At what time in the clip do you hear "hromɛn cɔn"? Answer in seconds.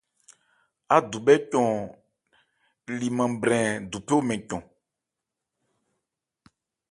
4.15-4.63